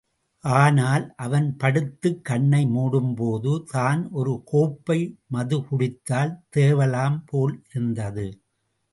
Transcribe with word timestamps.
ஆனால், 0.43 1.03
அவன் 1.15 1.57
படுத்துக் 1.57 2.23
கண்ணை 2.25 2.61
மூடும்போது, 2.67 3.51
தான் 3.71 4.09
ஒரு 4.11 4.41
கோப்பை 4.45 4.97
மதுக்குடித்தால் 5.33 6.33
தேவலாம் 6.57 7.19
போல் 7.25 7.63
இருந்தது. 7.69 8.25